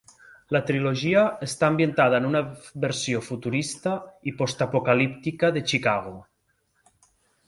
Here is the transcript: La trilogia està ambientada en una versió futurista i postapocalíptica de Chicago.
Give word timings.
La 0.55 0.59
trilogia 0.67 1.25
està 1.47 1.67
ambientada 1.73 2.21
en 2.23 2.27
una 2.29 2.39
versió 2.85 3.21
futurista 3.27 3.93
i 4.31 4.33
postapocalíptica 4.39 5.51
de 5.59 5.63
Chicago. 5.73 6.15